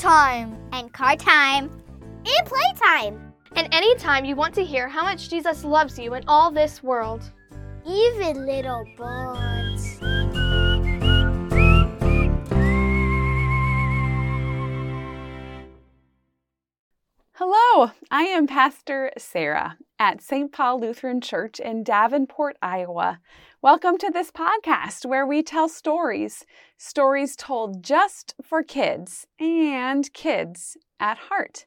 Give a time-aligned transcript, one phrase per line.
[0.00, 1.70] stories for bedtime, and car time,
[2.24, 3.32] and playtime.
[3.56, 7.22] And anytime you want to hear how much Jesus loves you in all this world.
[7.86, 9.98] Even little birds.
[17.32, 20.50] Hello, I am Pastor Sarah at St.
[20.50, 23.20] Paul Lutheran Church in Davenport, Iowa.
[23.60, 26.46] Welcome to this podcast where we tell stories,
[26.78, 31.66] stories told just for kids and kids at heart.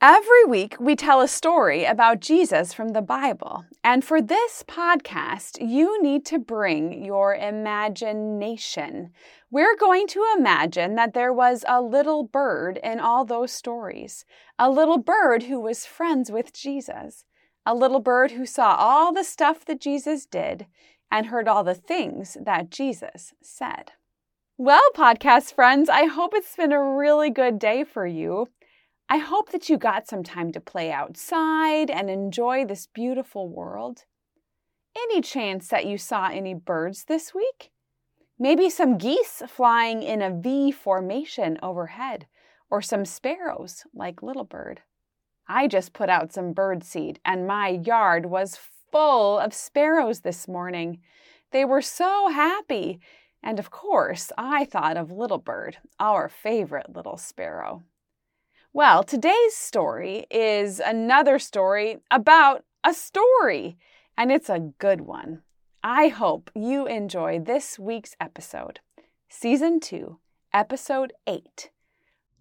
[0.00, 3.66] Every week, we tell a story about Jesus from the Bible.
[3.82, 9.10] And for this podcast, you need to bring your imagination.
[9.50, 14.24] We're going to imagine that there was a little bird in all those stories,
[14.58, 17.24] a little bird who was friends with Jesus,
[17.66, 20.66] a little bird who saw all the stuff that Jesus did
[21.10, 23.92] and heard all the things that Jesus said.
[24.56, 28.48] Well, podcast friends, I hope it's been a really good day for you.
[29.08, 34.04] I hope that you got some time to play outside and enjoy this beautiful world.
[34.96, 37.70] Any chance that you saw any birds this week?
[38.38, 42.26] Maybe some geese flying in a V formation overhead,
[42.70, 44.82] or some sparrows like Little Bird.
[45.46, 48.58] I just put out some bird seed, and my yard was
[48.90, 51.00] full of sparrows this morning.
[51.50, 53.00] They were so happy.
[53.42, 57.82] And of course, I thought of Little Bird, our favorite little sparrow.
[58.72, 63.76] Well, today's story is another story about a story,
[64.16, 65.42] and it's a good one.
[65.82, 68.80] I hope you enjoy this week's episode,
[69.28, 70.18] Season 2,
[70.54, 71.70] Episode 8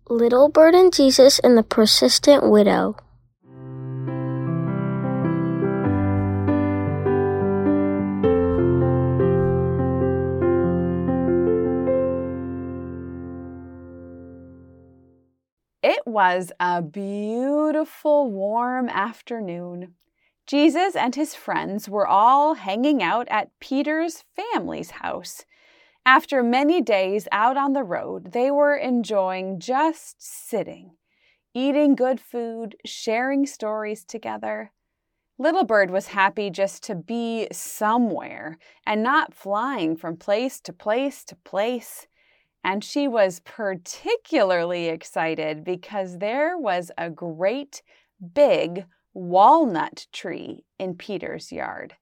[0.10, 2.98] Little Bird and Jesus and the Persistent Widow.
[15.82, 19.96] It was a beautiful, warm afternoon.
[20.46, 25.46] Jesus and his friends were all hanging out at Peter's family's house.
[26.06, 30.98] After many days out on the road, they were enjoying just sitting,
[31.54, 34.74] eating good food, sharing stories together.
[35.38, 41.24] Little Bird was happy just to be somewhere and not flying from place to place
[41.26, 42.06] to place.
[42.66, 47.82] And she was particularly excited because there was a great
[48.34, 51.96] big walnut tree in Peter's yard.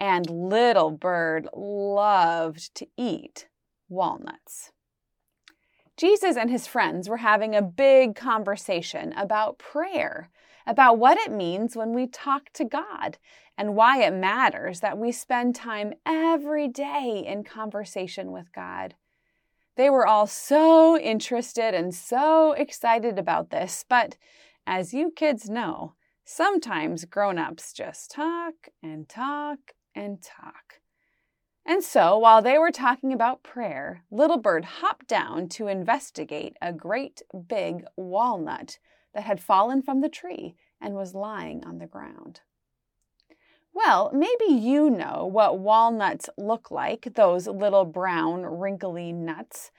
[0.00, 3.48] And Little Bird loved to eat
[3.88, 4.72] walnuts.
[5.96, 10.28] Jesus and his friends were having a big conversation about prayer,
[10.66, 13.18] about what it means when we talk to God,
[13.56, 18.94] and why it matters that we spend time every day in conversation with God.
[19.76, 24.16] They were all so interested and so excited about this, but
[24.66, 25.94] as you kids know,
[26.24, 29.58] sometimes grown ups just talk and talk
[29.94, 30.80] and talk.
[31.66, 36.72] And so, while they were talking about prayer, Little Bird hopped down to investigate a
[36.72, 38.78] great big walnut
[39.14, 42.40] that had fallen from the tree and was lying on the ground.
[43.72, 49.70] Well, maybe you know what walnuts look like, those little brown, wrinkly nuts.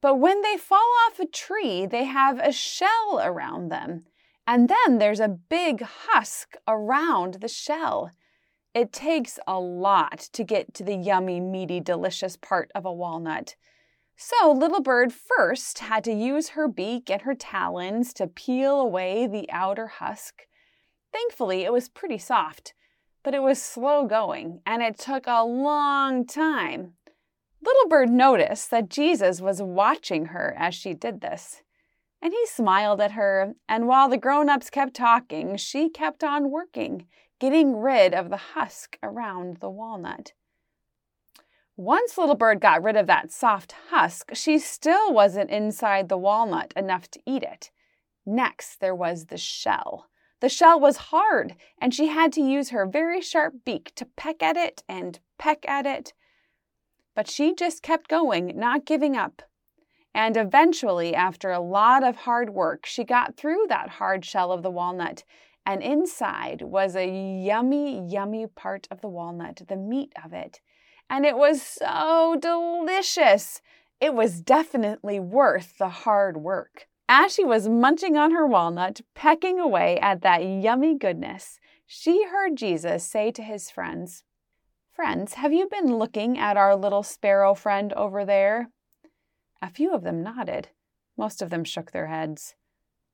[0.00, 4.04] But when they fall off a tree, they have a shell around them.
[4.46, 8.12] And then there's a big husk around the shell.
[8.74, 13.56] It takes a lot to get to the yummy, meaty, delicious part of a walnut.
[14.16, 19.26] So Little Bird first had to use her beak and her talons to peel away
[19.26, 20.46] the outer husk.
[21.12, 22.74] Thankfully, it was pretty soft
[23.22, 26.94] but it was slow going and it took a long time.
[27.62, 31.62] Little Bird noticed that Jesus was watching her as she did this.
[32.22, 36.50] And he smiled at her, and while the grown ups kept talking, she kept on
[36.50, 37.06] working,
[37.38, 40.32] getting rid of the husk around the walnut.
[41.76, 46.72] Once Little Bird got rid of that soft husk, she still wasn't inside the walnut
[46.74, 47.70] enough to eat it.
[48.26, 50.08] Next, there was the shell.
[50.40, 54.42] The shell was hard, and she had to use her very sharp beak to peck
[54.42, 56.12] at it and peck at it.
[57.14, 59.42] But she just kept going, not giving up.
[60.14, 64.62] And eventually, after a lot of hard work, she got through that hard shell of
[64.62, 65.22] the walnut,
[65.68, 70.62] and inside was a yummy, yummy part of the walnut, the meat of it.
[71.10, 73.60] And it was so delicious.
[74.00, 76.88] It was definitely worth the hard work.
[77.06, 82.56] As she was munching on her walnut, pecking away at that yummy goodness, she heard
[82.56, 84.22] Jesus say to his friends,
[84.90, 88.70] Friends, have you been looking at our little sparrow friend over there?
[89.60, 90.70] A few of them nodded.
[91.18, 92.54] Most of them shook their heads.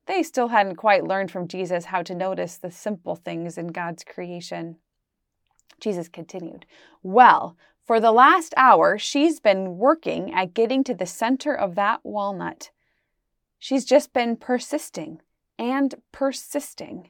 [0.07, 4.03] They still hadn't quite learned from Jesus how to notice the simple things in God's
[4.03, 4.77] creation.
[5.79, 6.65] Jesus continued,
[7.01, 12.01] Well, for the last hour, she's been working at getting to the center of that
[12.03, 12.71] walnut.
[13.59, 15.21] She's just been persisting
[15.57, 17.09] and persisting.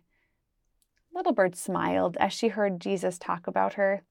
[1.13, 4.03] Little Bird smiled as she heard Jesus talk about her.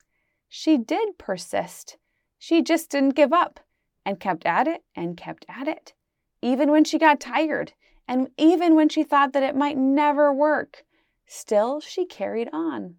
[0.48, 1.96] She did persist.
[2.38, 3.60] She just didn't give up
[4.04, 5.94] and kept at it and kept at it,
[6.42, 7.72] even when she got tired
[8.06, 10.84] and even when she thought that it might never work.
[11.26, 12.96] Still, she carried on.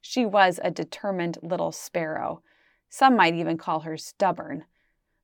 [0.00, 2.42] She was a determined little sparrow.
[2.88, 4.64] Some might even call her stubborn.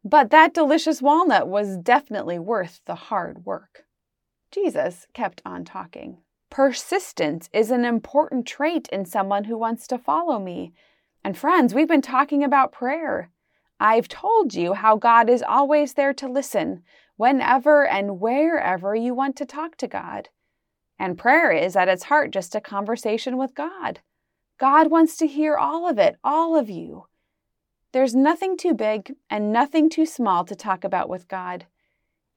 [0.03, 3.85] But that delicious walnut was definitely worth the hard work.
[4.51, 6.19] Jesus kept on talking.
[6.49, 10.73] Persistence is an important trait in someone who wants to follow me.
[11.23, 13.31] And friends, we've been talking about prayer.
[13.79, 16.83] I've told you how God is always there to listen
[17.21, 20.31] whenever and wherever you want to talk to God.
[20.99, 24.01] And prayer is at its heart just a conversation with God.
[24.57, 27.09] God wants to hear all of it, all of you.
[27.93, 31.67] There's nothing too big and nothing too small to talk about with God.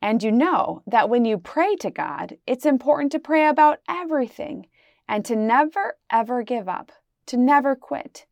[0.02, 4.68] And you know that when you pray to God, it's important to pray about everything
[5.08, 6.92] and to never, ever give up,
[7.28, 8.26] to never quit.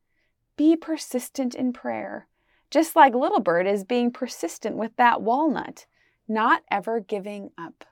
[0.57, 2.27] Be persistent in prayer,
[2.69, 5.85] just like Little Bird is being persistent with that walnut,
[6.33, 7.85] not ever giving up.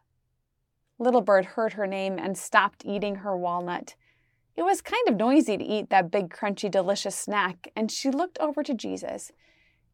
[0.97, 3.95] Little Bird heard her name and stopped eating her walnut.
[4.55, 8.37] It was kind of noisy to eat that big, crunchy, delicious snack, and she looked
[8.39, 9.31] over to Jesus,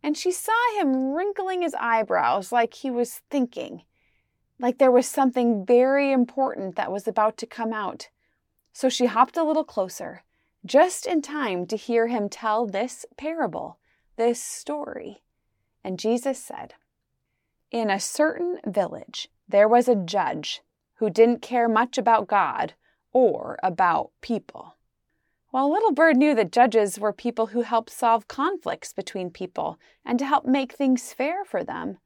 [0.01, 3.83] and she saw him wrinkling his eyebrows like he was thinking,
[4.59, 8.09] like there was something very important that was about to come out.
[8.73, 10.23] So she hopped a little closer,
[10.65, 13.77] just in time to hear him tell this parable,
[14.15, 15.21] this story.
[15.83, 16.73] And Jesus said,
[17.71, 20.61] In a certain village, there was a judge
[20.95, 22.73] who didn't care much about God
[23.11, 24.75] or about people.
[25.51, 30.19] While Little Bird knew that judges were people who helped solve conflicts between people and
[30.19, 31.97] to help make things fair for them.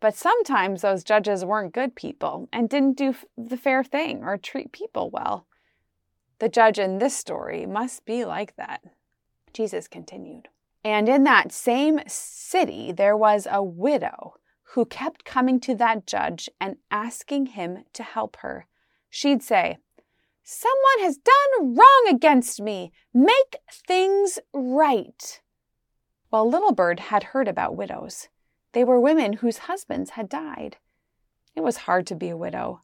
[0.00, 4.72] But sometimes those judges weren't good people and didn't do the fair thing or treat
[4.72, 5.46] people well.
[6.40, 8.82] The judge in this story must be like that.
[9.52, 10.48] Jesus continued.
[10.82, 14.34] And in that same city, there was a widow
[14.74, 18.66] who kept coming to that judge and asking him to help her.
[19.08, 19.78] She'd say,
[20.42, 22.92] Someone has done wrong against me.
[23.12, 23.56] Make
[23.86, 25.40] things right.
[26.30, 28.28] Well, Little Bird had heard about widows.
[28.72, 30.76] They were women whose husbands had died.
[31.56, 32.82] It was hard to be a widow,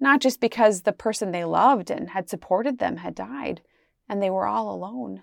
[0.00, 3.62] not just because the person they loved and had supported them had died,
[4.08, 5.22] and they were all alone,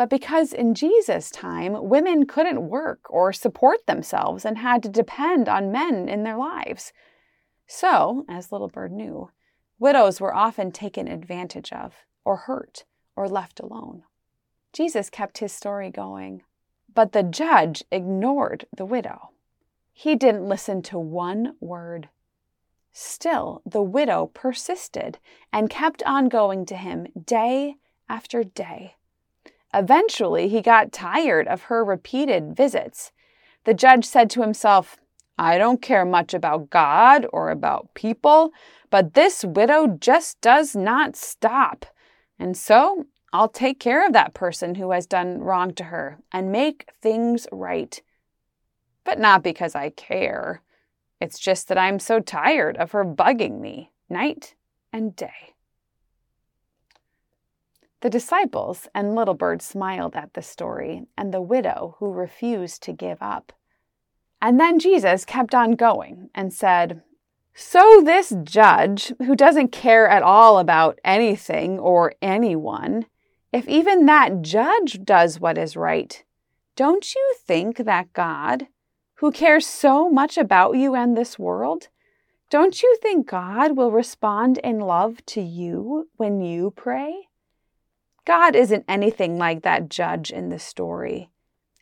[0.00, 5.46] but because in Jesus' time, women couldn't work or support themselves and had to depend
[5.46, 6.94] on men in their lives.
[7.66, 9.28] So, as Little Bird knew,
[9.78, 14.04] Widows were often taken advantage of, or hurt, or left alone.
[14.72, 16.44] Jesus kept his story going,
[16.94, 19.32] but the judge ignored the widow.
[19.92, 22.08] He didn't listen to one word.
[22.90, 25.18] Still, the widow persisted
[25.52, 27.74] and kept on going to him day
[28.08, 28.94] after day.
[29.72, 33.12] Eventually, he got tired of her repeated visits.
[33.64, 34.96] The judge said to himself,
[35.38, 38.52] I don't care much about God or about people,
[38.90, 41.86] but this widow just does not stop.
[42.38, 46.50] And so I'll take care of that person who has done wrong to her and
[46.50, 48.02] make things right.
[49.04, 50.62] But not because I care.
[51.20, 54.56] It's just that I'm so tired of her bugging me night
[54.92, 55.54] and day.
[58.00, 62.92] The disciples and Little Bird smiled at the story and the widow who refused to
[62.92, 63.52] give up.
[64.40, 67.02] And then Jesus kept on going and said,
[67.54, 73.04] So this judge, who doesn't care at all about anything or anyone,
[73.52, 76.24] if even that judge does what is right,
[76.76, 78.68] don't you think that God,
[79.16, 81.88] who cares so much about you and this world,
[82.48, 87.28] don't you think God will respond in love to you when you pray?
[88.26, 91.30] God isn't anything like that judge in the story.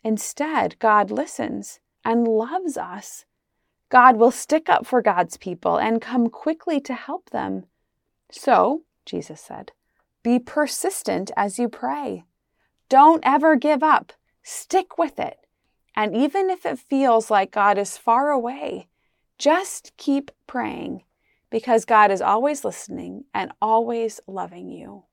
[0.03, 3.25] Instead, God listens and loves us.
[3.89, 7.65] God will stick up for God's people and come quickly to help them.
[8.31, 9.71] So, Jesus said,
[10.21, 12.23] be persistent as you pray.
[12.89, 14.13] Don't ever give up.
[14.43, 15.37] Stick with it.
[15.95, 18.87] And even if it feels like God is far away,
[19.37, 21.03] just keep praying
[21.49, 25.03] because God is always listening and always loving you.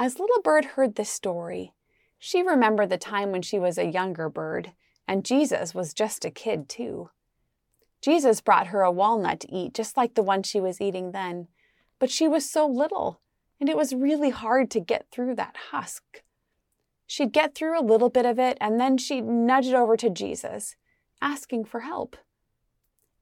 [0.00, 1.74] As Little Bird heard this story,
[2.18, 4.72] she remembered the time when she was a younger bird
[5.06, 7.10] and Jesus was just a kid, too.
[8.00, 11.48] Jesus brought her a walnut to eat, just like the one she was eating then,
[11.98, 13.20] but she was so little,
[13.60, 16.22] and it was really hard to get through that husk.
[17.06, 20.08] She'd get through a little bit of it, and then she'd nudge it over to
[20.08, 20.76] Jesus,
[21.20, 22.16] asking for help.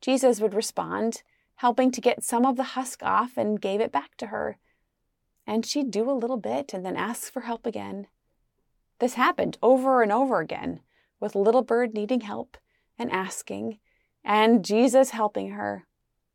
[0.01, 1.23] Jesus would respond,
[1.57, 4.59] helping to get some of the husk off, and gave it back to her.
[5.49, 8.07] And she'd do a little bit and then ask for help again.
[8.99, 10.81] This happened over and over again,
[11.21, 12.59] with Little Bird needing help
[12.99, 13.79] and asking,
[14.23, 15.87] and Jesus helping her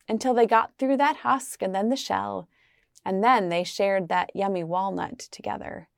[0.09, 2.49] until they got through that husk and then the shell,
[3.05, 5.89] and then they shared that yummy walnut together.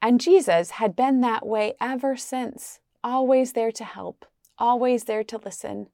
[0.00, 4.26] And Jesus had been that way ever since, always there to help,
[4.58, 5.88] always there to listen,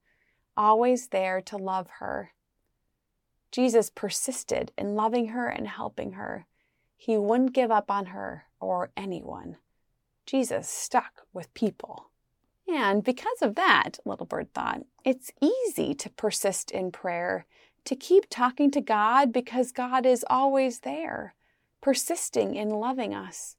[0.55, 2.33] always there to love her.
[3.51, 6.45] Jesus persisted in loving her and helping her.
[6.95, 9.57] He wouldn't give up on her or anyone.
[10.25, 12.11] Jesus stuck with people.
[12.67, 17.47] And because of that, Little Bird thought, it's easy to persist in prayer,
[17.85, 21.33] to keep talking to God because God is always there,
[21.81, 23.55] persisting in loving us,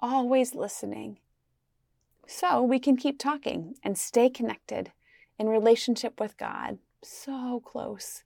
[0.00, 1.18] always listening.
[2.26, 4.92] So we can keep talking and stay connected
[5.38, 8.24] in relationship with God, so close.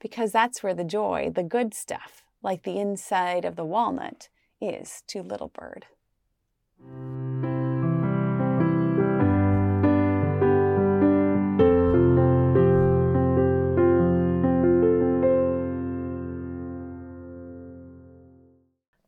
[0.00, 4.28] Because that's where the joy, the good stuff, like the inside of the walnut,
[4.60, 5.86] is to Little Bird.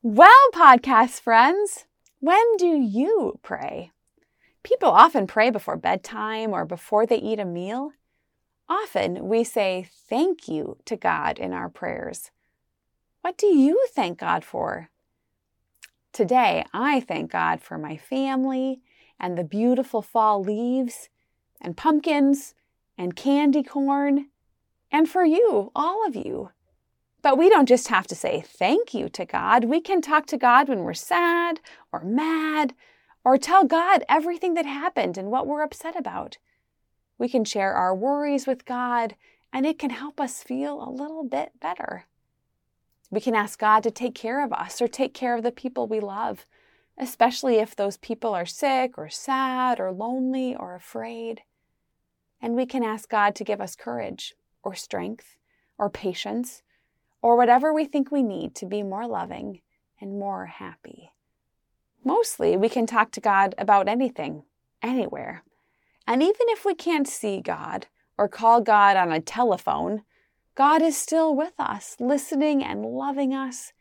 [0.02, 1.86] Well, podcast friends,
[2.18, 3.92] when do you pray?
[4.62, 7.92] People often pray before bedtime or before they eat a meal.
[8.70, 12.30] Often we say thank you to God in our prayers.
[13.20, 14.90] What do you thank God for?
[16.12, 18.80] Today, I thank God for my family
[19.18, 21.08] and the beautiful fall leaves
[21.60, 22.54] and pumpkins
[22.96, 24.28] and candy corn,
[24.92, 26.50] and for you, all of you.
[27.22, 29.64] But we don't just have to say thank you to God.
[29.64, 31.58] We can talk to God when we're sad
[31.92, 32.74] or mad
[33.24, 36.38] or tell God everything that happened and what we're upset about.
[37.20, 39.14] We can share our worries with God,
[39.52, 42.06] and it can help us feel a little bit better.
[43.10, 45.86] We can ask God to take care of us or take care of the people
[45.86, 46.46] we love,
[46.96, 51.42] especially if those people are sick or sad or lonely or afraid.
[52.40, 55.36] And we can ask God to give us courage or strength
[55.76, 56.62] or patience
[57.20, 59.60] or whatever we think we need to be more loving
[60.00, 61.12] and more happy.
[62.02, 64.44] Mostly, we can talk to God about anything,
[64.82, 65.44] anywhere.
[66.10, 67.86] And even if we can't see God
[68.18, 70.02] or call God on a telephone,
[70.56, 73.72] God is still with us, listening and loving us.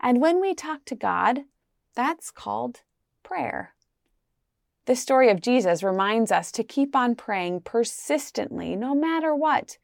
[0.00, 1.40] And when we talk to God,
[1.96, 2.82] that's called
[3.24, 3.74] prayer.
[4.84, 9.76] The story of Jesus reminds us to keep on praying persistently, no matter what,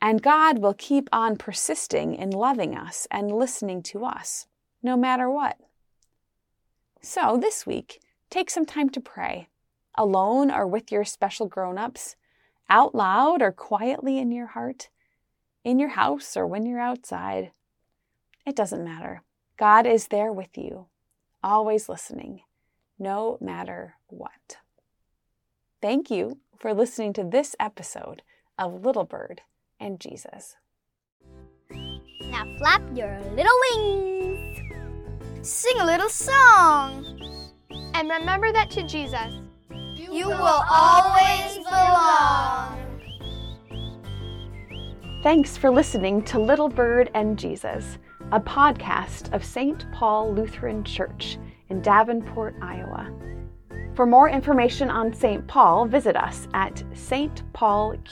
[0.00, 4.46] and God will keep on persisting in loving us and listening to us,
[4.82, 5.58] no matter what.
[7.02, 9.48] So this week, take some time to pray,
[9.96, 12.16] alone or with your special grown ups,
[12.68, 14.88] out loud or quietly in your heart,
[15.64, 17.52] in your house or when you're outside.
[18.46, 19.22] It doesn't matter.
[19.56, 20.86] God is there with you,
[21.42, 22.40] always listening,
[22.98, 24.58] no matter what.
[25.80, 28.22] Thank you for listening to this episode
[28.58, 29.42] of Little Bird
[29.78, 30.56] and Jesus.
[31.70, 34.60] Now flap your little wings.
[35.42, 37.04] Sing a little song.
[37.94, 39.41] And remember that to Jesus.
[40.10, 42.78] You will always belong.
[45.22, 47.98] Thanks for listening to Little Bird and Jesus,
[48.32, 49.86] a podcast of St.
[49.92, 53.12] Paul Lutheran Church in Davenport, Iowa.
[53.94, 55.46] For more information on St.
[55.46, 58.02] Paul, visit us at stpaulqc.org.